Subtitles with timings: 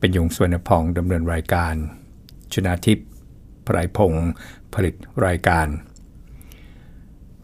[0.00, 1.74] เป็นยงสวนพองดำเนินรายการ
[2.52, 3.08] ชนาทิพย์
[3.64, 4.30] ไพรพงศ์
[4.74, 4.94] ผลิต
[5.26, 5.66] รายการ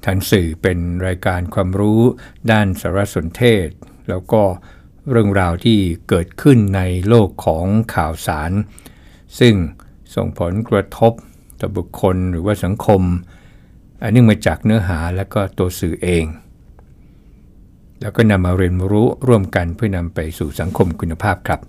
[0.05, 2.01] ทันสื่อเป็นรายการความรู้
[2.51, 3.69] ด้านสารสนเทศ
[4.09, 4.43] แล้วก็
[5.11, 5.79] เรื่องราวที่
[6.09, 8.51] เกิดขึ้นในโลกของข่าวสาร
[9.39, 9.55] ซึ่ง
[10.15, 11.13] ส่งผลกระทบ
[11.61, 13.03] ต่อบุคคลหรือว่าสังคม
[14.03, 16.25] อันนึงมาจากเนื้อหาและก็ตัวสื่อเอง
[18.01, 21.61] แล้วก็นำมาเรียนรู้ร่วมกันเพื่อนำไปสู่สังคมคุณภาพครับ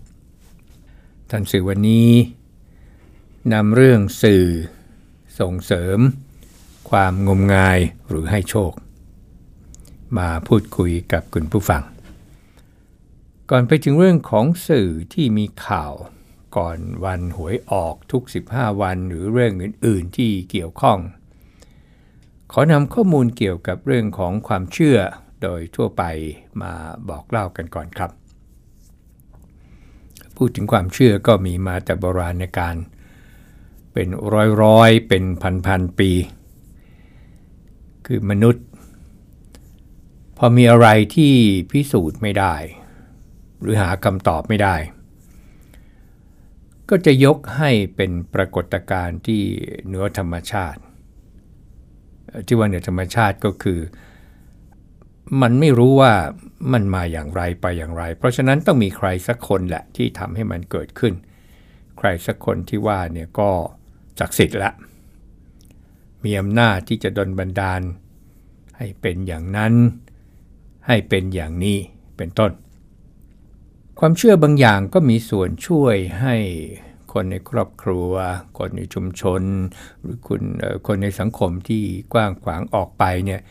[1.32, 2.10] ท่านสื่อวันนี้
[3.54, 4.46] นำเรื่องสื่อ
[5.40, 6.00] ส่งเสริม
[6.90, 8.72] ความงมงายหรือให้โชค
[10.18, 11.84] มาพูดคุยกับคุณผู้ฟัง
[13.50, 15.94] ก่อนไปถึงเรื่องของสื่อที่มีข่าว
[16.58, 21.00] ก่อนวันหวยออกทุก 15 วันหรือเรื่องอื่น ๆ ที่เกี่ยวข้อง
[22.52, 25.00] ขอนำข้อมูลเกี่ยวกับเรื่องของความเชื่อ
[25.42, 26.04] โดยทั่วไป
[26.62, 26.74] มา
[27.10, 28.12] บอกเล่ากันก่อนครับ
[30.38, 32.76] พูดถึงความเชื่อก็มีมาแต่โบราณในการ
[33.94, 36.12] เป็นร้อยร้อยเป็นพันพันปี
[38.06, 38.66] คือมนุษย์
[40.38, 41.34] พอมีอะไรที่
[41.72, 42.56] พิสูจน์ไม่ได้
[43.62, 44.76] หรือหาคำตอบไม่ได้
[46.90, 49.42] ก็จะยกให้เป็นปรากฏการณ์ที่
[49.86, 50.82] เหนือธรรมชาติ
[52.48, 53.80] ที่ว่าเหนือธรรมชาติก็คือ
[55.42, 56.14] มันไม่รู้ว่า
[56.74, 61.14] มันมาอย่างไรไปอย่างไร เพราะฉะนั้นต้องมีใครสักคนแหละที่ทำให้มันเกิดขึ้น
[61.98, 63.50] ใครสักคนที่ว่าเนี่ยก็
[64.20, 64.72] ศักดิ์สิทธิ์ละ
[66.24, 67.82] มีอำนาจที่จะดลบันดาล
[68.78, 69.74] ให้เป็นอย่างนั้น
[70.88, 71.78] ให้เป็นอย่างนี้
[72.18, 72.52] เป็นต้น
[74.00, 76.36] ความเชื่อบางอย่างก็มีส่วนช่วยให้
[77.14, 78.12] คนในครอบครัว
[78.58, 79.42] คนในชุมชน
[80.02, 80.42] หรือคุณ
[80.88, 81.84] คนในสังคมที่
[82.14, 83.42] กว้างขวางออกไปเนี่ย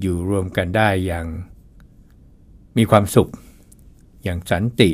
[0.00, 1.26] อยู่รวมกันได้อย่าง
[2.76, 3.28] มีความสุข
[4.24, 4.90] อย่างสันติ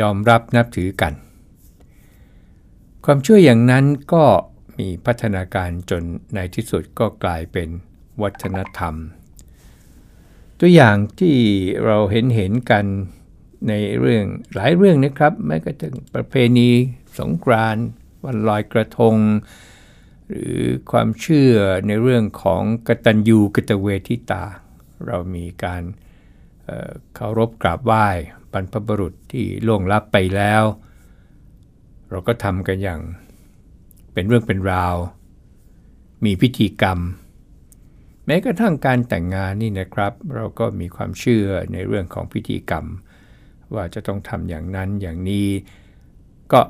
[0.00, 1.12] ยอมรับนับถือกัน
[3.04, 4.24] ความเชื่ออย่างนั้นก็
[4.78, 6.02] มีพัฒนาการจน
[6.34, 7.68] ในที่สุดก็กลายเป็น
[8.22, 8.94] วัฒนธรรม
[10.58, 11.36] ตัวอย่างที่
[11.84, 12.84] เราเห็นเห็นกัน
[13.68, 14.24] ในเรื่อง
[14.54, 16.70] หลายเรื่องนะครับแม้กระทั่งประเพณี
[17.18, 17.84] สงกรานต์
[18.24, 19.14] วันลอยกระทง
[20.30, 20.60] หรือ
[20.90, 21.54] ความเชื่อ
[21.86, 24.44] ในเรื่องของกตัญญูกตเวทิตา
[25.06, 25.82] เรามีการ
[27.14, 28.06] เคารพกราบไหว้
[28.52, 30.62] บรรพบุรุษที่ล่วงลับไปแล้ว
[32.10, 33.00] เราก็ทำกันอย่าง
[34.12, 34.96] เป็นเรื่องเป็นราว
[36.24, 36.98] มีพิธีกรรม
[38.26, 42.86] แม้กระทั่งการแต่งงานนี่นะครับ เราก็มีความเชื่อในเรื่องของพิธีกรรม
[43.74, 45.48] ว่าจะต้องทำอย่างนั้นอย่างนี้
[46.52, 46.60] ก็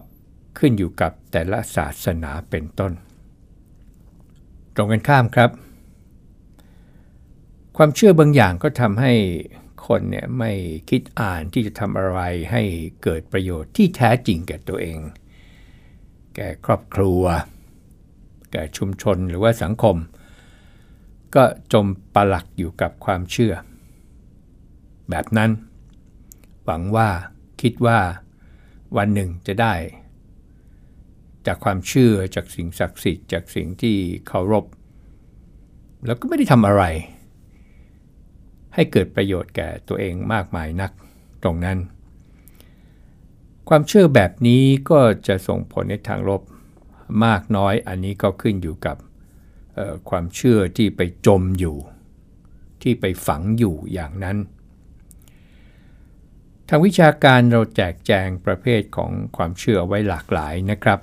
[0.58, 2.92] ขึ้นอยู่กับแต่ละศาสนาเป็นต้น
[4.76, 5.50] ตรงกันข้ามครับ
[7.76, 9.12] ความเชื่อบางอย่างก็ทำให้
[9.86, 10.52] คนเนี่ยไม่
[10.90, 12.20] คิดอ่านที่จะทำอะไร
[12.50, 12.62] ให้
[13.02, 14.98] เกิดประโยชน์ที่แท้จริงแก่ตัวเอง
[16.36, 17.22] แก่ครอบครัว
[18.52, 19.96] แก่ชุมชนหรือว่าสังคม
[21.34, 23.54] ก็จมปลักอยู่กับความเชื่อ
[25.10, 25.50] แบบนั้น
[26.64, 27.08] หวังว่า
[27.62, 27.98] คิดว่า
[28.96, 29.74] วันหนึ่งจะได้
[31.46, 33.96] จากความเชื่อจากสิ่งศักดิ์สิทธิ์จากสิ่งที่
[34.26, 34.64] เคารพ
[36.06, 36.84] แล้วก็ไม่ได้ทำอะไร
[38.74, 40.90] ให้เกิดประโยชน์แก่ตัวเองมากมายนัก
[41.42, 41.78] ตรงนั้น
[43.68, 46.42] ความเชื่อแบบนี้ก็จะส่งผลในทางลบ
[47.24, 48.96] มากน้อยอันนี้ก็ขึ้นอยู่กับ
[50.10, 51.76] ความเชื่อที่ไปจมอยู่
[52.82, 54.36] ที่ไปฝังอยู่อย่างนั้น
[56.68, 61.00] ทางวิชาการเราแจกแจงประเภทของความเชื่อไว้หลากหลายนะครับ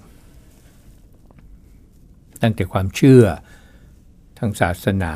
[2.43, 3.23] ตั้งแต่ความเชื่อ
[4.37, 5.13] ทางศาสนา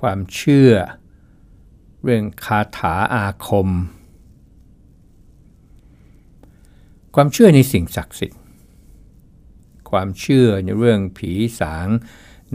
[0.00, 0.72] ความเชื่อ
[2.02, 3.68] เรื่องคาถาอาคม
[7.14, 8.42] ความเชื่อในสิ่งศักดิ์สิทธิ์
[9.90, 11.88] ความเชื่อในเรื่องผีสาง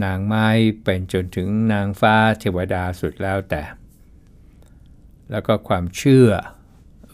[0.04, 0.46] นางไม้
[0.84, 3.62] เป็นจนถึงนางฟ้าเทวดาสุดแล้วแต่
[5.30, 6.28] แล้วก็ความเชื่อ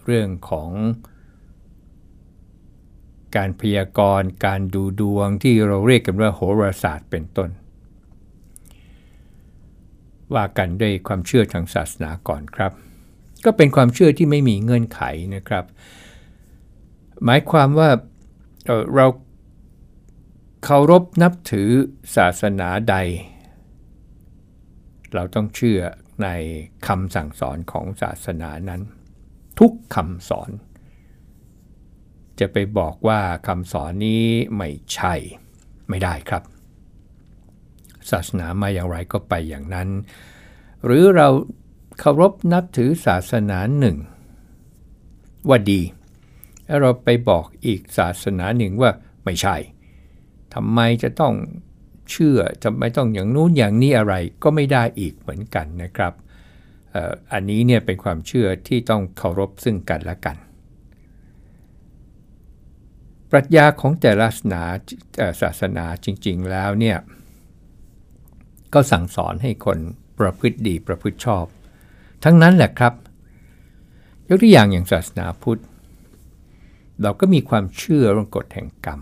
[0.04, 0.70] เรื่องของ
[3.36, 7.50] การพยากรณ์ การดูดวงที่เราเรียกกันว่าโหราศาสตร์เป็นต้น
[10.34, 12.72] ว่ากันด้วยความเชื่อทางศาสนาก่อนครับ
[13.44, 15.00] ก็เป็นความเชื่อที่ไม่มีเงื่อนไข
[15.34, 15.64] นะครับ
[17.24, 17.90] หมายความว่า
[18.94, 19.06] เรา
[20.64, 21.68] เคารพนับถือ
[22.16, 22.96] ศาสนาใด
[25.14, 25.80] เราต้องเชื่อ
[26.22, 26.28] ใน
[26.86, 28.80] คำสั่งสอนของศาสนานั้น
[29.58, 30.50] ทุกคำสอน
[32.40, 34.24] จะไปบอกว่าคำสอนนี้
[34.56, 35.14] ไม่ใช่
[35.88, 36.42] ไม่ได้ครับ
[38.10, 39.88] ศาสนามาอย่างไรก็ไปอย่างนั้น
[40.84, 41.28] หรือเรา
[41.98, 43.96] เคารพนับถือศาสนาหนึ่ง
[45.48, 45.80] ว่าดี
[46.66, 48.90] แล้วเราไปบอกอีกศาสนาหนึ่งว่า
[49.24, 49.56] ไม่ใช่
[50.54, 51.34] ทำไมจะต้อง
[52.10, 56.12] เชื่อทำไมต้องอย่างนู้นอย่างนี้อะไรก็ไม่ได้อีกเหมือนกันนะครับ
[57.32, 60.36] อันนี้เนี่ยเป็นความเชื่อที่ต้องเคารพซึ่งกันและกัน
[63.30, 64.62] ปรัชญาของแต่ละศาสนา
[65.42, 66.98] ศาสนาจริง ๆ แล้วเนี่ย
[68.74, 69.78] ก็สั่งสอนให้คน
[70.18, 71.44] ประพฤติดีประพฤติชอบ
[72.24, 72.94] ทั้งนั้นแหละครับ
[74.28, 75.62] ยกตัวอย่างอย่างศาสนาพุทธ
[77.02, 79.00] เราก็มีความเชื่อเรื่องกฎแห่งกรรม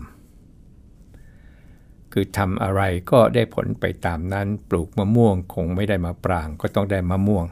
[2.11, 2.81] คือทำอะไร
[3.11, 7.45] ก็ได้ผลไปตามนั้นปลูกมะม่วงคงไม่ได้มาปรางก็ต้องได้มะม่วง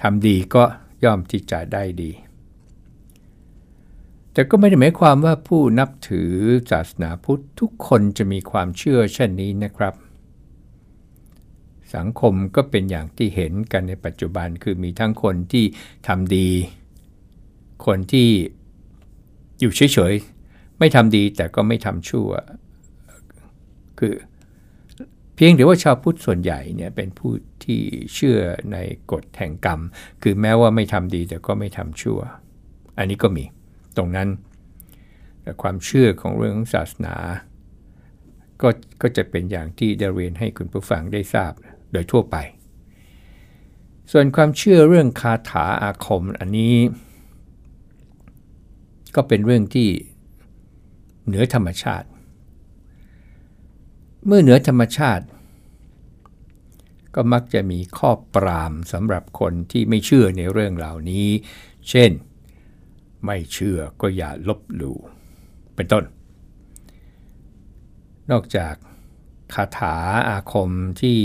[0.00, 0.62] ทำดีก็
[1.04, 2.10] ย่อมที่จะได้ดี
[4.40, 6.32] แต่ก็ไม่ได้หมายความว่าผู้นับถือ
[6.70, 9.94] ศาสนาพุทธทุกคนจะมีความเชื่อเช่นนี้นะครับ
[11.94, 15.64] สังคมก็เป็นอย่างที่เห็นกันในปัจจุบันคือมีทั้งคนที่
[16.08, 16.48] ทำดี
[17.86, 18.28] คนที่
[19.60, 22.30] อยู่เฉยๆไม่ทำดีแต่ก็ไม่ทำชั่ว
[23.98, 24.14] คือ
[25.34, 27.32] เพียงแต่ว่าชาวพุทธส่วนใหญ่เนี่ยเป็นผู้
[27.64, 27.80] ที่
[28.14, 28.38] เชื่อ
[28.72, 28.76] ใน
[29.12, 29.80] กฎแห่งกรรม
[30.22, 32.20] คือแม้ว่าไม่ทำดีแต่ก็ไม่ทำชั่ว
[33.00, 33.46] อันนี้ก็มี
[34.00, 34.28] ตรงนั้น
[35.42, 37.16] แต่ความเชื่อของเรื่องศาสนา
[38.62, 38.68] ก็
[39.02, 41.52] ก็จะเป็นอย่างที่ได้เรียนให้คุณผู้ฟังได้ทราบ
[41.92, 42.36] โดยทั่วไป
[44.12, 46.74] ส่วนความเชื่อเรื่องคาถาอาคมอันนี้
[49.14, 49.88] ก็เป็นเรื่องที่
[51.26, 52.08] เหนือธรรมชาติ
[54.26, 55.24] เมื่อเหนือธรรมชาติ
[57.14, 61.28] ก็มักจะมีข้อปรามสำหรับคนที่ไม่เชื่อในเรื่องเหล่านี้
[61.90, 62.10] เช่น
[63.24, 64.98] ไม่เชื่อก็อย่าลบหลู่
[65.74, 66.04] เป็นต้น
[68.30, 68.74] นอกจาก
[69.54, 69.96] คาถา
[70.28, 70.70] อาคม
[71.00, 71.18] ที่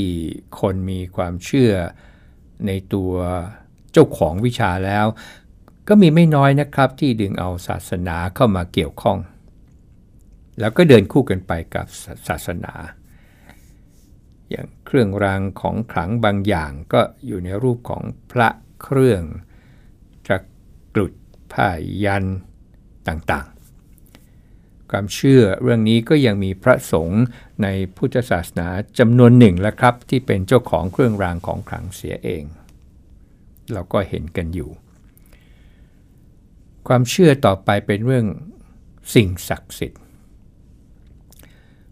[0.59, 1.73] คนมีความเชื่อ
[2.67, 3.13] ในตัว
[3.91, 5.05] เจ้าของวิชาแล้ว
[5.87, 9.17] ก็มีไม่น้อยนะครับที่ดึงเอาศาสนาเข้ามาเกี่ยวข้อง
[10.59, 11.85] แล้วก็เดินคู่กันไปกับ
[12.27, 12.73] ศาสนา
[14.49, 18.49] อย่างเครื่องรางของขลังบางอย่างก็อยู่ในรูปของพระ
[18.83, 19.23] เครื่อง
[20.27, 20.41] จัก
[21.53, 21.69] ผ้า
[22.03, 22.25] ยัน
[23.07, 27.23] ต่างๆ ความเชื่อเรื่องนี้ก็ยังมีพระสงฆ์
[27.63, 28.67] ในพุทธศาสนา
[28.99, 32.43] จำนวนหนึ่งแล้วครับ ที่เป็นเจ้าของเครื่องรางของขลังเสียเอง
[33.73, 34.69] เราก็เห็นกันอยู่
[36.87, 38.25] ความเชื่อต่อไปเป็นเรื่อง
[39.13, 40.01] สิ่งศักดิ์สิทธิ์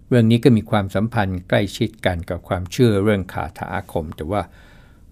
[0.08, 4.42] เรื่องนี้ก็มีความสัมพันธ์ใกล้ชิดกันกับความเชื่อเรื่องคาถาอาคม แต่ว่า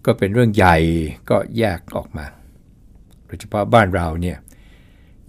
[0.06, 0.78] ก็เป็นเรื่องใหญ่
[1.30, 2.26] ก็แยกออกมา
[3.31, 4.38] ดยเฉพาะบ้านเราเนี่ย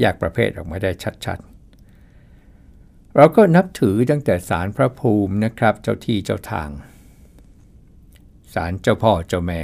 [0.01, 0.91] แยกประเภทออกมาได้
[1.25, 6.71] ชัดๆ เราก็นับถือตั้งแต่ศาลพระภูมินะครับเจ้าที่เจ้าทาง
[8.55, 9.63] ศาลเจ้าพ่อเจ้าแม่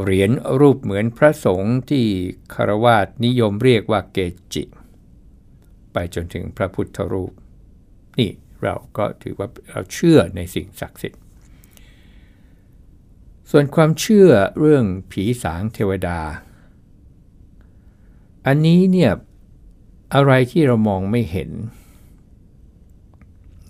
[0.00, 0.30] เหรียญ
[0.60, 2.04] รูปเหมือนพระสงฆ์ที่
[2.54, 4.18] คารวาสนิยมเรียกว่าเก
[4.54, 4.64] จิ
[5.92, 7.32] ไปจนถึงพระพุทธรูป
[8.18, 8.30] นี่
[8.62, 11.20] เราก็ถือว่าเราเชื่อในสิ่งศักดิ์สิทธิ์
[13.50, 16.20] ส่วนความเชื่อเรื่องผีสางเทวดา
[18.46, 19.10] อันนี้เนี่ย
[20.14, 21.50] อะไรที่เรามองไม่เห็น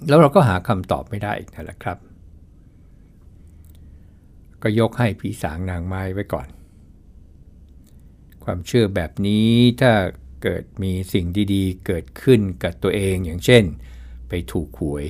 [0.08, 1.98] แล้วเราก็หาคำตอบไม่ได้อีกนั่นแหละครับ
[4.62, 6.48] ก็ยกให้ผีสางนางไม้ไว้ก่อน
[8.44, 9.48] ความเชื่อแบบนี้
[9.80, 9.92] ถ้า
[10.42, 13.64] เกิดมีสิ่งดีๆ เกิดขึ้นกับตัวเองอย่างเช่น
[14.28, 15.04] ไปถูกหวย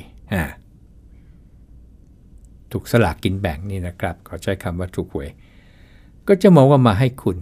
[2.73, 5.29] ถูกสลากกินแบ่งนี่นะครับขาใช้คำว่าถูกหวย
[6.29, 7.37] ก็จะมองว่ามาให้คุณ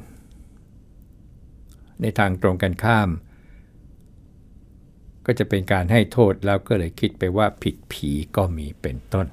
[2.01, 3.09] ในทางตรงกันข้าม
[5.27, 9.27] ก็จะเป็นการให้โทษแล้วก็เลยคิดไปว่าผิดผีก็มีเป็นต้น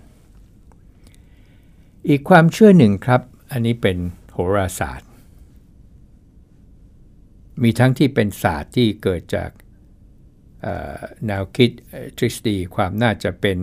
[2.08, 3.98] อีกความเชื่อหนึ่งครับ อันนี้เป็น
[4.32, 5.10] โหราศาสตร์
[7.64, 9.50] มีทั้งที่เป็นศาสตร์ที่เกิดจาก
[11.28, 11.70] แนวคิด
[12.18, 13.58] ทฤษฎีความน่าจะเป็น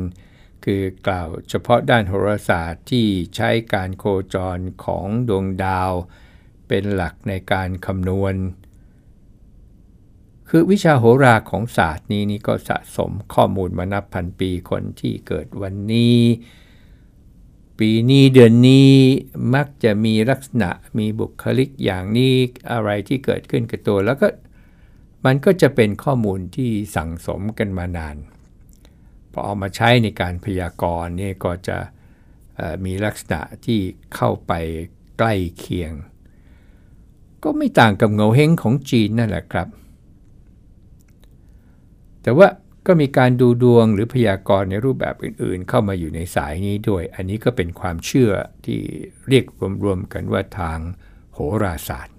[0.64, 5.92] คือกล่าวเฉพาะด้านโหราศาสตร์ที่ใช้การโคจรของดวงดาว
[6.68, 8.34] เป็นหลักในการคำนวณ
[10.48, 16.20] คือวิชาโหราของศาสตร์นี้นี่ก็สะสมข้อมูลมานับพันปีคนที่เกิดวันนี้
[17.78, 18.90] ปีนี้เดือนนี้
[19.54, 22.34] มักจะมีลักษณะมีบุคลิกอย่างนี้
[22.72, 24.28] อะไรที่เกิดขึ้นกับตัว แล้วก็
[25.24, 28.16] มันก็จะเป็นข้อมูลที่สั่งสมกันมานาน
[29.32, 31.78] พอเอามาใช้ในการพยากรณ์นี่ก็จะ
[32.84, 33.80] มีลักษณะที่
[34.14, 34.52] เข้าไป
[35.18, 35.92] ใกล้เคียง
[37.42, 39.68] ก็ไม่ต่างกับเงาเฮงของจีนนั่นแหละครับ
[42.26, 42.48] แต่ว่า
[42.86, 48.30] ก็มีการดูดวงหรือพยากรณ์ในรูปแบบอื่น ๆ เข้ามาอยู่ในสายนี้ด้วย อันนี้ก็เป็นความเชื่อ
[48.64, 48.80] ที่
[49.28, 49.44] เรียก
[49.84, 50.78] รวมๆกันว่าทาง
[51.32, 52.16] โหราศาสตร์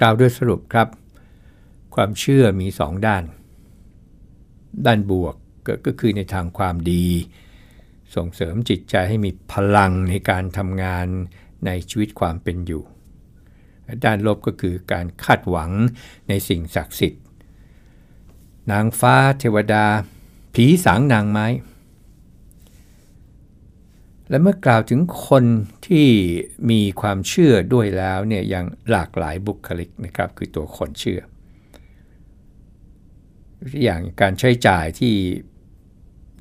[0.00, 0.88] กล่าวโดวยสรุปครับ
[1.94, 3.24] ความเชื่อมีสองด้าน
[4.86, 5.34] ด้านบวก
[5.86, 7.06] ก็คือในทางความดี
[8.14, 11.06] ส่งเสริมจิตใจให้มีพลังในการทำงาน
[11.66, 12.82] ในชีวิตความเป็นอยู่
[14.04, 15.70] ด้านลบก็คือการคาดหวัง
[16.28, 17.23] ในสิ่งศักดิ์สิทธิ์
[18.72, 19.86] นางฟ้าเทวดา
[20.54, 21.46] ผีสางนางไม้
[24.28, 25.44] และเมื่อกล่าวถึงคน
[25.86, 26.08] ที่
[26.70, 31.20] มีความเชื่อด้วยแล้วเนี่ยยังหลากหลายบุคลิกนะครับคือตัวคนเชื่อ
[33.84, 35.14] อย่างการใช้จ่ายที่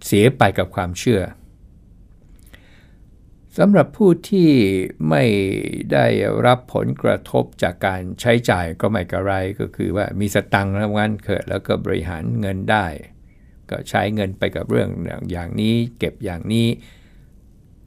[0.06, 1.22] เสียไปกับความเชื่อ
[3.58, 4.50] สำหรับผู้ที่
[5.10, 5.24] ไม่
[5.94, 6.06] ได้
[6.46, 12.86] รับผลกระทบจากการใช้จ่ายก็ไม่กระไรก็คือว่ามีสตังค์แล้วงั้นเกิดแล้วก็บริหารเงินได้
[13.70, 14.90] ก็ใช้เงินไปกับเรื่อง
[15.32, 16.68] อย่างนี้เก็บอย่างนี้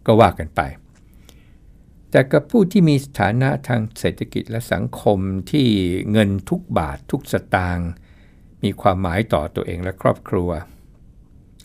[0.06, 0.60] ก็ว่ากันไป
[2.10, 5.18] แต่กับผู้ที่มีสถานะทางเศรษฐกิจและสังคม
[5.50, 5.68] ที่
[6.12, 7.90] เงินทุกบาททุกสตางค์
[8.62, 10.50] มีความหมายต่อตัวเองและครอบครัว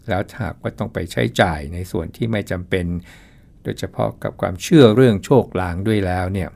[0.10, 2.86] แล้วหากว่าต้องไปใช้จ่ายในส่วนที่ไม่จำเป็น
[3.64, 6.50] โดยเฉพาะกับความเชื่อเรื่องโชคลางด้วยแล้วเนี่ย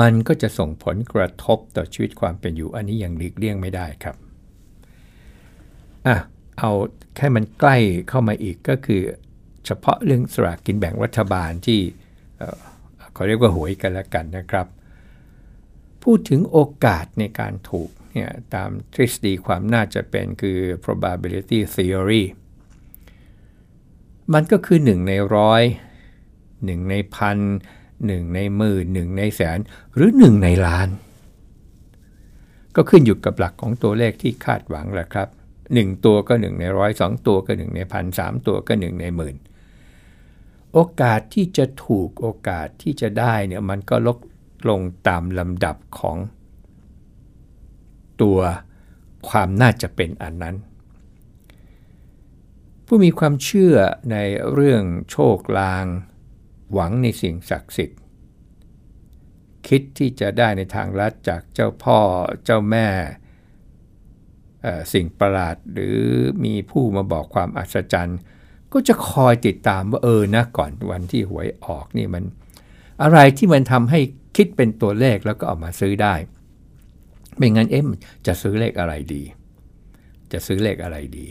[0.00, 4.16] มันก็จะส่งผลกระทบต่อชีวิตความเป็นอยู่อันนี้ยังหลีกเลี่ยงไม่ได้ครับ
[6.06, 6.16] อะ
[6.58, 6.70] เอา
[7.16, 7.76] แค่มันใกล้
[8.08, 9.02] เข้ามาอีกก็คือ
[9.66, 11.80] เฉพาะเรื่องสลากกินแบ่งรัฐบาลที่
[13.14, 14.66] เขาเรียกว่าหวยกันล้วกันนะครับ
[16.02, 22.24] พูดถึงโอกาสในการถูกเนี่ยตามทฤษฎีความน่าจะเป็นคือ probability theory
[24.32, 25.62] มันก็คือ 1 ในร้อย
[26.26, 27.38] 1ในพัน
[27.86, 29.58] 1ในหมื่น1ในแสน
[29.94, 30.88] หรือ 1 ในล้าน
[32.76, 35.28] ก็ขึ้นอยู่กับหลักของตัวเลขที่คาดหวังแหละครับ
[35.66, 39.36] 1 ตัวก็ 1 ในร้อย2ตัวก็ 1 ในพัน3ตัวก็ 1 ในหมื่น
[40.72, 44.18] โอกาสที่จะถูกโอกาสที่จะได้เนี่ยมันก็ลด
[44.68, 46.16] ลงตามลำดับของ
[48.22, 48.38] ตัว
[49.28, 50.56] ความน่าจะเป็นอันนั้น
[52.94, 53.76] ผู้มีความเชื่อ
[54.12, 54.16] ใน
[54.52, 55.86] เรื่องโชคลาง
[56.72, 58.00] หวังในสิ่งศักดิ์สิทธิ์
[59.68, 61.98] คิดที่จะได้ในทางลัดจากเจ้าพ่อ
[62.44, 62.88] เจ้าแม่
[64.92, 65.98] สิ่งประหลาดหรือ
[66.44, 68.18] มีผู้มาบอกความอัศจรรย์
[68.72, 72.24] ก็จะคอยติดตามว่าเออนะก่อนวันที่หวยออกนี่มัน
[73.02, 74.00] อะไรที่มันทำให้
[74.36, 76.14] คิดเป็นตัวเลขแล้วก็ออกมาซื้อได้
[77.36, 77.82] ไม่งั้นเอ๊ะ
[78.26, 79.22] จะซื้อเลขอะไรดี
[80.32, 81.28] จะซื้อเลขอะไรดี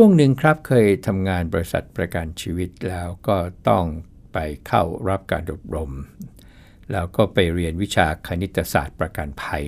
[0.00, 3.36] ช่วงหนึ่งครับเคยทำงานบริษัทประกันชีวิตแล้วก็
[3.68, 3.84] ต้อง
[4.32, 5.90] ไปเข้ารับการอบรม
[6.92, 9.64] แล้วก็ไปเรียนวิชาคณิตศาสตร์ประกันภัย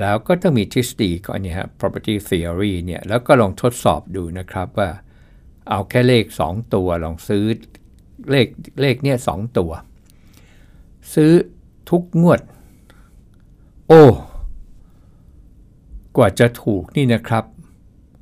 [0.00, 4.90] แล้วก็ต้องมีทฤษฎีก็อันนี้ฮะ property theory เนี่ยแล้วก็ลองทดสอบดูนะครับว่า
[5.70, 7.44] เอาแค่เลข 2 ตัวลองซื้อ
[8.30, 8.46] เลข
[8.80, 9.72] เลขเนี่ยสตัว
[11.14, 11.32] ซื้อ
[11.90, 12.40] ทุกงวด
[13.88, 14.04] โอ้
[16.16, 17.46] กว่าจะถูกนี่นะครับ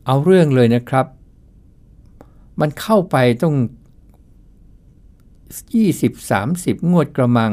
[0.07, 1.07] เอาเรื่องเลยนะครับ
[2.61, 3.54] มันเข้าไปต้อง
[5.62, 7.52] 20-30 งวดกระมัง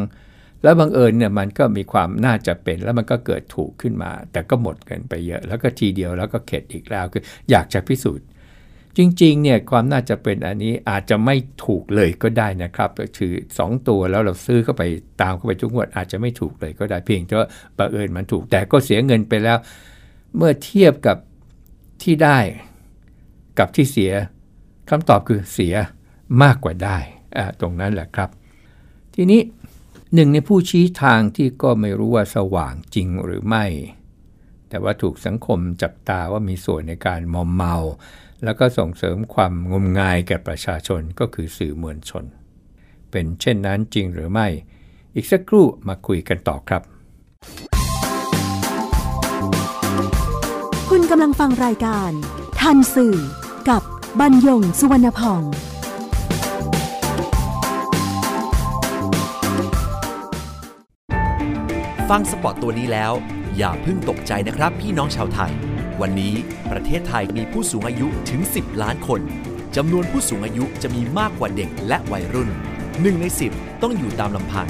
[0.64, 8.26] แล้วบังเอิญเนี่ยมันก็มีความน่าจะเป็น แล้วมันก็เกิดถูกขึ้นมา แต่ก็หมดกันไปเยอะ แล้วก็ทีเดียวแล้วก็เข็ดอีกแล้วคืออยากจะพิสูจน์
[8.98, 11.36] จริงๆเนี่ยความน่าจะเป็นอันนี้อาจจะไม่
[11.66, 14.84] ถูกเลยก็ได้นะครับก็คือ 2 ตัวแล้วเราซื้อเข้าไป
[15.22, 19.58] ตามเข้าไปทุกงวดอาจจะไม่ถูกเลยก็ได้เพียงแต่ว่าบังเอิญมันถูกแต่ก็เสียเงินไปแล้ว
[20.38, 21.18] เมื่อเทียบกับ
[22.04, 22.40] ที่ได้
[23.60, 24.12] กับที่เสีย
[24.90, 25.74] คำตอบคือเสีย
[26.44, 26.98] มากกว่าได้
[27.60, 28.30] ตรงนั้นแหละครับ
[29.16, 29.42] ทีนี้
[30.14, 33.66] หนึ่งในผู้ชี้ทางที่ก็ไม่รู้ว่าสว่างจริงหรือไม่
[34.70, 37.76] แต่ว่าถูกสังคมจับตาว่ามีส่วนในการมอมเมา
[38.44, 42.26] แล้วก็ส่งเสริมความงมงายแก่ประชาชนก็คือสื่อมวลชน
[43.12, 44.48] เป็นเช่นนั้นจริงหรือไม่
[45.16, 47.77] อีกสักครู่มาคุยกันต่อครับ
[51.12, 52.12] กำลังฟังรายการ
[52.62, 53.16] ทันสื่อ
[53.70, 53.82] กับ
[54.20, 55.44] บรรยงสุวรรณพอง
[62.10, 63.14] ฟังสปอตตัวนี้แล้ว
[63.58, 65.52] อย่าเพิ่งตกใจนะครับพี่น้องชาวไทย
[66.02, 66.34] วันนี้
[66.72, 69.22] ประเทศไทยมีผู้สูงอายุถึง 10 ล้านคน
[69.76, 72.50] จำนวนผู้สูงอายุจะมีมากกว่าเด็กและวัยรุ่น
[72.86, 74.68] 1ใน 10 ต้องอยู่ตามลำพัง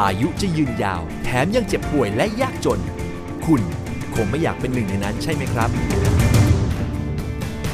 [0.00, 2.80] อายุจะยืนยาว แถมยังเจ็บป่วยและยากจน
[3.46, 3.62] คุณ
[4.18, 5.70] คงไม่อยากเป็นหนึ่งในนั้นใช่ไหมครับ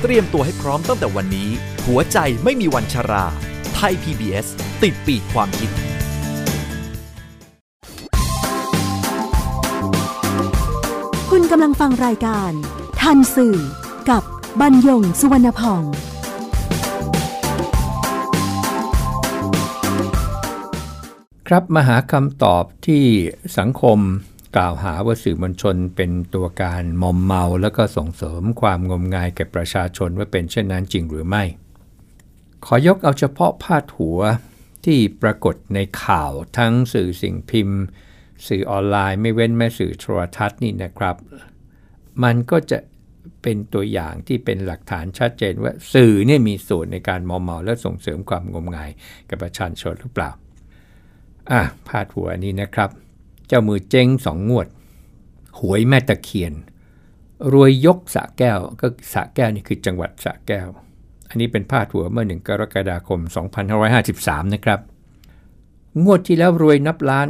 [0.02, 1.48] เตรียมตัวให้พร้อมตั้งแต่วันนี้
[1.86, 3.24] หัวใจไม่มีวันชรา
[3.74, 4.46] ไทย PBS
[4.82, 5.70] ติดปีกความคิด
[11.30, 12.52] คุณกำลังฟังรายการ
[13.00, 13.58] ทันสื่อ
[14.10, 14.22] กับ
[14.60, 15.82] บรรยงสุวรรณพอง
[21.48, 23.04] ครับมาหาคำตอบที่
[23.58, 24.00] สังคม
[24.56, 31.44] กล่าวหาว่าสื่อมวลชนเป็นตัวการมอมเมา แล้วก็ส่งเสริมความงมงายแก่ประชาชนว่าเป็นเช่นนั้นจริงหรือไม่
[32.64, 34.20] ขอยกเอาเฉพาะพาดหัว
[34.84, 37.80] ที่ปรากฏในข่าวทั้งสื่อสิ่งพิมพ์
[38.48, 41.16] สื่อออนไลน์ไม่เว้นแม่สื่อโทรทัศน์นี่นะครับ
[42.22, 42.78] มันก็จะ
[43.42, 48.90] เป็นตัวอย่างที่เป็นหลักฐานชัดเจนว่าสื่อเนี่ยมีส่วนในการมอมเมาและส่งเสริมความงมงาย
[49.28, 50.30] กับประชาชนหรือเปล่า
[51.50, 52.90] อะพาดหัวนี้นะครับ
[53.48, 54.66] เจ้ามือเจ๊งสองงวด
[55.58, 56.52] หวยแม่ตะเคียน
[57.52, 60.68] รวยยกสะแก้วก็สะแก้วนี่คือจังหวัดสะแก้ว
[61.28, 63.20] อันนี้เป็นพาดหัวเมื่อ1กรกฎาคม
[63.86, 64.80] 2553 นะครับ
[66.04, 67.28] งวดที่แล้วรวยนับล้าน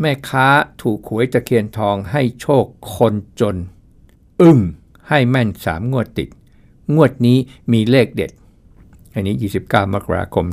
[0.00, 0.46] แม่ค้า
[0.82, 2.64] ถูกหวยตะเคียนทองให้โชค
[2.94, 3.56] คนจน
[4.40, 4.58] อึ้ง
[5.08, 6.28] ให้แม่น3งวดติด
[6.94, 7.38] งวดนี้
[7.72, 8.30] มีเลขเด็ด
[9.14, 10.44] อันนี้ 29 มกราคม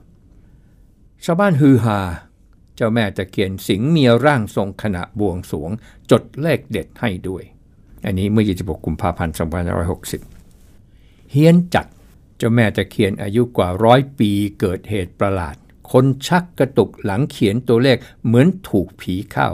[0.00, 1.98] 2560 ชาวบ้านฮือฮา
[2.78, 5.70] เจ้าแม่ตะเคียนสิงเมียร่างทรงขณะบวงสวง
[6.10, 7.42] จดเลขเด็ดให้ด้วย
[8.04, 9.34] อันนี้เมื่อ 26 กุมภาพันธ์
[10.52, 11.86] 2560 เฮียนจัด
[12.36, 14.30] เจ้าแม่ตะเคียนอายุกว่าร้อยปี
[14.60, 15.56] เกิดเหตุประหลาด
[15.92, 19.50] คนชักกระตุกหลังเขียนตัวเลขเหมือนถูกผีเข้า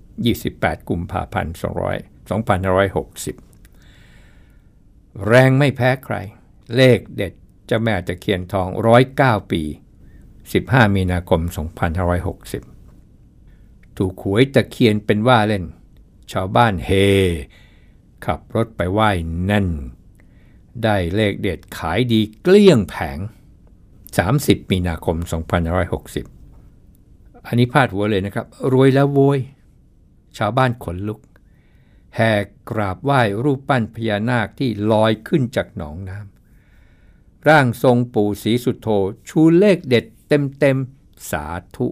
[0.00, 1.62] 28 กุมภาพันธ์ 2560
[5.26, 6.16] แรงไม่แพ้ใคร
[6.76, 7.32] เลขเด็ด
[7.66, 8.68] เจ้าแม่ตะเคียนทอง
[9.10, 9.62] 109ปี
[10.52, 11.40] 15 มีนาคม
[13.04, 15.64] 2560 ถูกหวยตะเคียนเป็นว่าเล่น
[16.32, 16.90] ชาวบ้านเฮ
[18.24, 19.10] ขับรถไปไหว้
[19.46, 19.68] แน่น
[20.82, 23.18] ได้เลขเด็ดขายดีเกลี้ยงแผง
[23.94, 25.16] 30 มีนาคม
[26.32, 29.38] 2560 อันนี้พาดหัวเลยนะครับ รวยแล้วโวย
[30.38, 31.20] ชาวบ้านขนลุก
[32.16, 32.32] แห่
[32.70, 38.88] กราบไหว้รูปปั้นพญานาคที่ลอยขึ้นจากหนองน้ำร่างทรงปู่ศรีสุโธ
[39.28, 41.44] ชูเลขเด็ด เต็มๆ สา
[41.76, 41.86] ธุ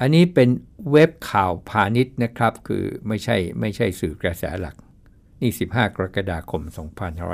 [0.00, 0.48] อันนี้เป็น
[0.90, 4.76] เว็บข่าวพาณิชย์นะครับ คือไม่ใช่ไม่ใช่สื่อกระแสหลัก
[5.40, 6.62] นี่ 15 กรกฎาคม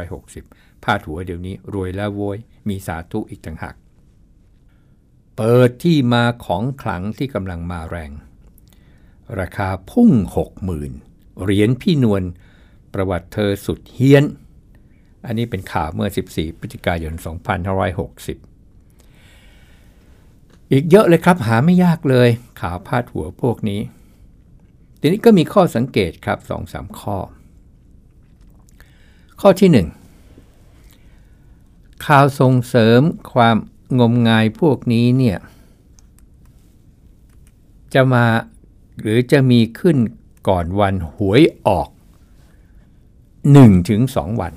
[0.07, 3.77] 2560 พาดหัวเดี๋ยวนี้รวยแล้วโวยมีสาธุอีกต่างหาก
[5.37, 8.11] เปิดที่มาของขลังที่กำลังมาแรง
[9.41, 10.11] ราคาพุ่ง
[10.77, 12.23] 60,000เหรียญพี่นวล
[12.95, 14.25] ประวัติเธอสุดเฮี้ยน
[15.27, 17.15] อันนี้เป็นข่าวเมื่อ 14 พฤศจิกายน
[17.87, 18.46] 2560
[20.73, 22.29] อีกเยอะเลยครับหาไม่ยากเลย
[22.61, 23.81] ข่าวพาดหัวพวกนี้
[25.01, 27.19] ทีนี้ก็มีข้อสังเกตครับสองสามข้อ
[29.41, 29.89] ข้อที่หนึ่ง
[32.07, 33.01] ข่าวส่งเสริม
[33.33, 33.57] ความ
[34.01, 35.39] งมงายพวกนี้เนี่ย
[37.95, 38.27] จะมา
[39.01, 39.97] หรือจะมีขึ้น
[40.49, 41.89] ก่อนวันหวยออก
[42.69, 44.03] 1-2ถึง
[44.41, 44.55] วัน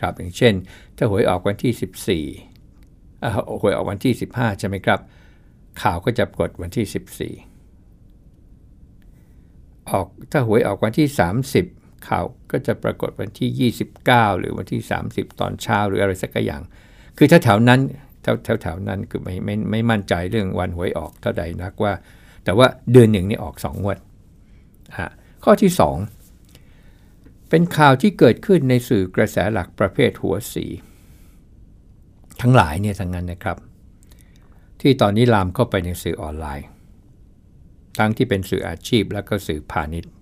[0.00, 0.54] ครับอย่างเช่น
[0.96, 2.24] ถ้าหวยออกวันที่14อ่
[3.62, 5.00] หวยออกวันที่ 15 ใช่ไหมครับ
[5.82, 6.86] ข่าวก็จะกดวันที่
[7.38, 11.08] 14 ออกถ้าหวยออกวันที่
[11.56, 16.62] 30 ข่าวก็จะปรากฏวันที่ 29 หรือวันที่ 30 ตอนเช้าหรืออะไรสักอย่าง
[17.18, 17.80] คือถ้าแถวนั้น
[18.22, 21.92] แถวแถวแถวนั้นคือไม่ไม่ไม่มั่นใจเรื่องวันหวยออกเท่าใดนักว่า
[22.44, 23.98] แต่ว่าเดือนหนึ่งนี่ออก2งวด
[24.98, 25.10] ฮะ
[25.44, 25.70] ข้อที่
[26.60, 30.66] 2 เป็นข่าวที่เกิดขึ้นในสื่อกระแสหลักประเภทหัวสี
[32.40, 33.56] ทั้งหลายเนี่ยทั้งนั้นนะครับ
[34.80, 36.66] ที่ตอนนี้ลามเข้าไปในสื่อออนไลน์
[37.98, 40.12] ทั้งที่เป็นสื่ออาชีพแล้วก็สื่อพาณิชย์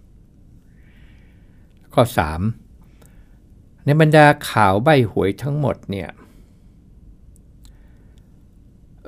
[1.94, 2.03] ข้อ
[3.11, 6.09] 3 ในบรรดาข่าวใบหวยทั้งหมดเนี่ย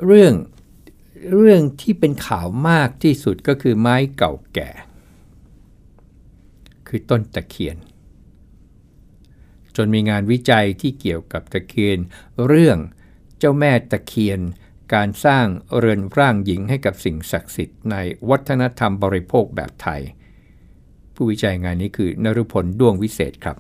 [0.07, 0.35] เรื่อง
[1.35, 4.71] เรื่องที่เป็นข่าวมากที่สุดก็คือไม้เก่าแก่
[6.89, 7.77] คือต้นตะเคียน
[9.77, 11.99] จนมีงานวิจัยที่เกี่ยวกับตะเคียน
[12.47, 12.79] เรื่อง
[13.39, 14.41] เจ้าแม่ตะเคียน
[14.95, 15.47] การสร้าง
[15.79, 17.97] เรือนร่างหญิงให้กับสิ่งศักดิ์สิทธิ์ใน
[18.31, 20.03] วัฒนธรรมบริโภคแบบไทย
[21.15, 23.57] ผู้วิจัยงานนี้คือนรุพลด้วงวิเศษครับ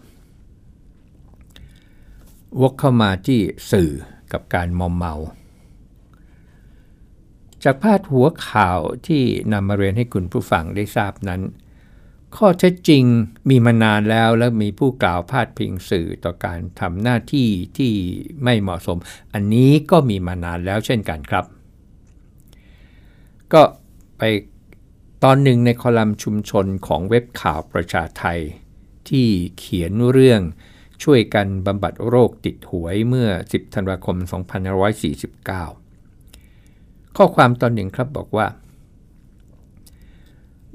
[2.60, 3.90] วกเข้ามาที่สื่อ
[4.32, 5.14] กับการมอมเมา
[7.64, 11.40] จากพาดหัวข่าวที่นำมาเรียนให้คุณผู้ฟังได้ทราบนั้น
[12.34, 13.04] ข้อเท็จจริง
[13.48, 17.92] มีมานานแล้วและมีผู้กล่าวพาดพิงสื่อต่อการทำหน้าที่ที่
[18.44, 18.98] ไม่เหมาะสม
[19.34, 21.44] อันนี้ก็มีมานานแล้วเช่นกันครับ
[23.52, 23.62] ก็
[24.18, 24.22] ไป
[25.24, 28.38] ตอนหนึ่งในคอลัมน์ชุมชนของเว็บข่าวประชาไทย
[29.08, 29.26] ที่
[29.58, 30.40] เขียนเรื่อง
[31.02, 34.16] ช่วยกันบำบัดโรคติดหวยเมื่อ 10 ธันวาคม
[35.86, 38.46] 2549 ข้อความตอนหนึ่งครับบอกว่า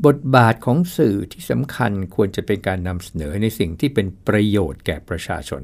[0.05, 5.61] บทบาทของสื่อที่สำคัญควรจะเป็นการนำเสนอในสิ่งที่เป็นประโยชน์แก่ประชาชน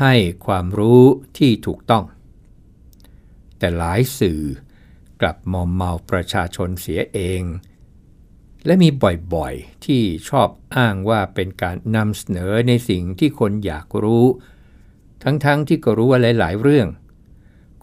[0.00, 0.14] ให้
[0.46, 1.04] ความรู้
[1.38, 2.04] ที่ถูกต้อง
[3.58, 4.40] แต่หลายสื่อ
[5.20, 7.42] กลับมอมเมาประชาชนเสียเอง
[8.66, 8.88] และมี
[9.34, 14.26] บ่อยๆที่ชอบอ้างว่าเป็นการนำเสนอในสิ่งที่คนอยากรู้
[15.22, 16.88] ทั้งๆทที่ก็รู้ว่าหลาย ๆ เรื่อง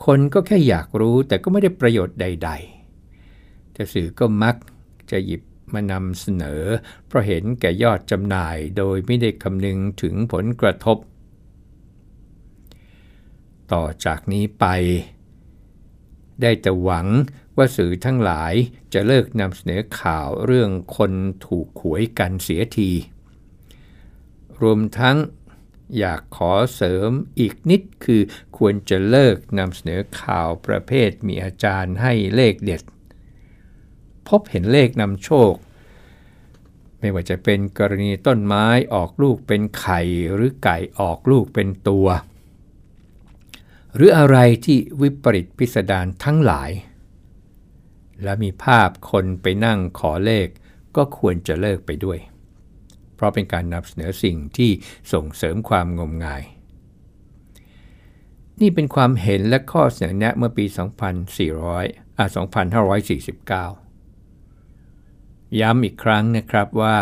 [0.06, 2.50] คนก็แค่อยากรู้แต่ก็ไม่ได้ประโยชน์ใด
[3.12, 4.56] ๆ แต่สื่อก็มัก
[5.12, 5.42] จะหยิบ
[5.74, 6.64] มานำเสนอ
[7.08, 10.98] เพราะเห็นแก่ยอดจำหน่ายโดยไม่ได้คำนึงถึงผลกระทบ
[13.72, 14.66] ต่อจากนี้ไป
[16.42, 17.08] ได้แต่หวัง
[17.58, 18.54] ว่าสื่อทั้งหลาย
[18.94, 21.12] จะเลิกนำเสนอข่าวเรื่องคน
[21.46, 22.92] ถูกหวยกันเสียที
[24.62, 25.18] รวมทั้ง
[25.98, 28.22] อยากขอเสริมอีกนิดคือ
[28.58, 32.82] ควรจะเลิกนำเสนอข่าวประเภทมีอาจารย์ให้เลขเด็ด
[34.30, 35.54] พบเห็นเลขนำโชค
[37.00, 40.02] ไม่ว่าจะเป็นกรณีต้นไม้ออกลูกเป็นไข่
[40.34, 42.08] หรือไก่ออกลูกเป็นตัว
[43.96, 46.72] หรืออะไรที่วิปริตพิสดารทั้งหลาย
[48.24, 50.48] และมีภาพคนไปนั่งขอเลข
[50.96, 52.20] ก็ควรจะเลิกไปด้วย
[53.16, 54.72] เพราะเป็นการนำเสนอสิ่งที่
[55.14, 56.44] ส่งเสริมความงมงาย
[58.62, 60.66] นี่เป็นความเห็นและข้อเสนอแนะเมื่อปี
[61.22, 62.26] 2400อ่า
[63.76, 63.85] 2549
[65.62, 66.98] ย้ำอีกครั้งนะครับว่า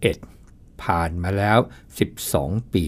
[0.01, 1.59] 2561 ผ่านมาแล้ว
[2.15, 2.85] 12 ปี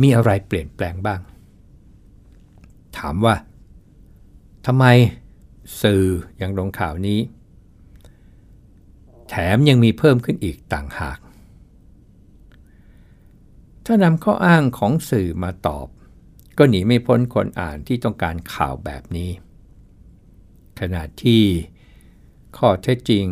[0.00, 1.20] มีอะไรเปลี่ยนแปลงบ้าง
[2.98, 3.34] ถามว่า
[4.66, 4.84] ทำไม
[5.82, 6.04] สื่อ
[6.40, 7.20] ยังลงข่าวนี้
[9.28, 11.18] แถมยังมีเพิ่มขึ้นอีกต่างหาก
[13.84, 15.86] ถ้านำข้ออ้างของสื่อมาตอบ
[16.58, 19.30] ก็หนีไม่พ้นคนอ่านที่ต้องการข่าวแบบนี้
[20.80, 21.42] ขณะที่
[22.56, 23.26] ข้อเท็จจริง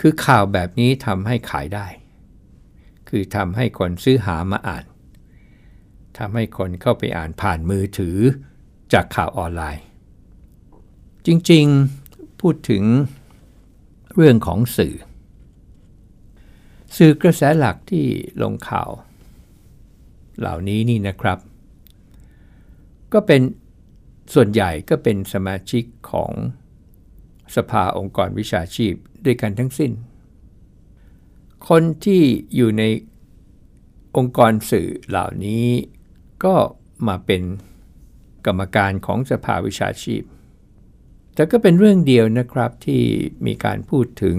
[0.00, 1.86] คือข่าวแบบนี้ทำให้ขายได้
[3.08, 4.84] คือทำให้คนซื้อหามาอ่าน
[6.18, 8.16] ทำให้คนเข้าไปอ่านผ่านมือถือ
[8.92, 9.84] จากข่าวออนไลน์
[11.26, 12.84] จริงๆพูดถึง
[14.14, 14.96] เรื่องของสื่อ
[16.96, 18.04] สื่อกระแสหลักที่
[18.42, 18.90] ลงข่าว
[20.40, 21.38] เหล่านี้นี่นะครับ
[23.12, 23.42] ก็เป็น
[24.34, 26.32] ส่วนใหญ่ก็เป็นสมาชิกของ
[27.56, 28.94] สภาองค์กรวิชาชีพ
[29.24, 29.92] ด้วยกันทั้งสิ้น
[31.68, 32.22] คนที่
[32.56, 32.82] อยู่ใน
[34.16, 35.66] องค์กรสื่อเหล่านี้
[36.44, 36.54] ก็
[37.08, 37.42] มาเป็น
[38.46, 40.22] กรรมการของสภาวิชาชีพ
[41.34, 43.02] แต่ก็เป็นเรื่องเดียวนะครับที่
[43.46, 44.36] มีการพูดถึง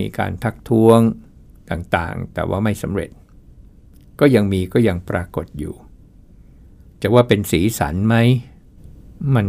[0.00, 0.98] มีการทักท้วง
[1.70, 3.10] ต่างๆ แต่ว่าไม่สำเร็จ
[4.20, 5.74] ก็ยังมีก็ยังปรากฏอยู่
[7.02, 8.16] จะว่าเป็นสีสันไหม
[9.34, 9.46] มัน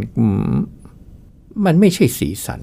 [1.64, 2.60] มันไม่ใช่สีสัน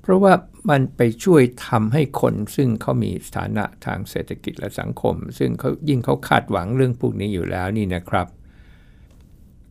[0.00, 0.32] เพราะว่า
[0.70, 8.26] มันไปช่วยทำให้คนซึ่งเขามีสถานะทางเศรษฐกิจและสังคม ซึ่งเขายิ่งเขาคาดหวังเรื่องพวกนี้อยู่แล้วนี่นะครับ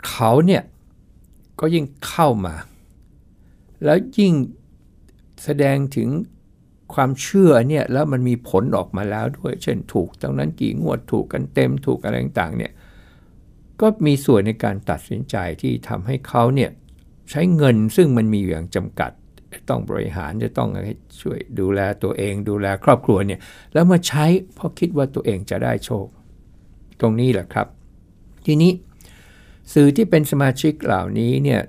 [0.07, 0.63] เขาเนี่ย
[1.59, 2.55] ก็ยิ่งเข้ามา
[3.83, 4.33] แล้วยิ่ง
[5.43, 6.09] แสดงถึง
[6.93, 12.71] ความเชื่อเนี่ยแล้วมันมีผลออกมาแล้วด้วย เช่นถูกตรงนั้นกี่งวดถูกกันเต็มถูกอะไรต่างเนี่ย
[13.81, 16.71] ก็มีส่วนในการตัดสินใจที่ทำให้เขาเนี่ย
[17.29, 19.11] ใช้เงินซึ่งมันมีอย่างจำกัด
[19.69, 20.69] ต้องบริหารจะต้อง
[21.21, 23.39] ช่วยดูแลตัวเอง ดูแลครอบครัวเนี่ย
[23.73, 26.07] แล้วมาใช้เพราะคิดว่าตัวเองจะได้โชค
[26.99, 27.67] ตรงนี้แหละครับ
[28.45, 28.71] ทีนี้
[29.73, 31.61] สื่อที่เป็นสมาชิกเหล่านี้เนี่ย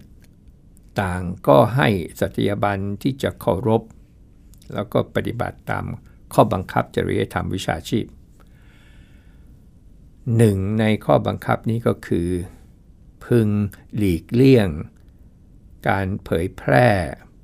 [1.02, 1.88] ต่างก็ให้
[2.20, 3.82] สัตยาบันที่จะเคารพ
[4.74, 5.84] แล้วก็ปฏิบัติตาม
[6.34, 8.04] ข้อบังคับจริยธรรมวิชาชีพ
[10.36, 12.28] หนึ่งในข้อบังคับนี้ก็คือ
[13.24, 13.48] พึง
[13.96, 14.68] หลีกเลี่ยง
[15.88, 16.88] การเผยแพร่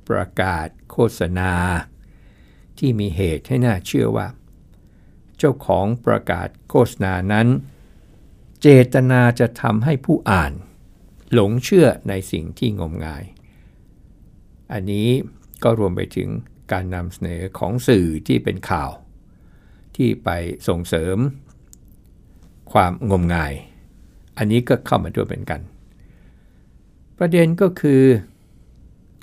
[0.09, 1.53] ประกาศโฆษณา
[2.79, 4.29] ที่มีเหตุให้น่าเชื่อว่า
[5.39, 7.49] เจ้าของประกาศโฆษณานั้น
[8.61, 10.53] เจตนาจะทำให้ผู้อ่าน
[11.33, 13.25] หลงเชื่อในสิ่งที่งมงาย
[14.73, 15.09] อันนี้
[15.63, 16.29] ก็รวมไปถึง
[16.73, 18.91] การนำเสนอของสื่อที่เป็นข่าว
[19.97, 20.31] ที่ไป
[20.69, 21.17] ส่งเสริม
[22.73, 23.53] ความงมงาย
[24.37, 25.61] อันนี้ก็เข้ามาด้วยเป็นกัน
[27.19, 28.03] ประเด็นก็คือ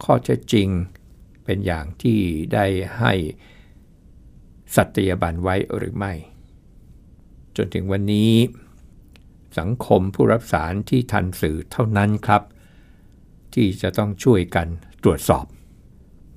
[0.04, 0.68] ข้อเท็จจริง
[1.44, 2.20] เป็นอย่างที่
[2.54, 2.66] ได้
[3.00, 3.14] ให้
[4.76, 6.14] สัตยาบันไว้หรือไม่
[7.56, 8.32] จนถึงวันนี้
[9.60, 12.42] สังคมผู้รับสารที่ทันสื่อเท่านั้นครับ
[13.54, 14.68] ที่จะต้องช่วยกัน
[15.04, 15.46] ตรวจสอบ